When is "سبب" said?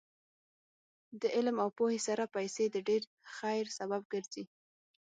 3.77-4.01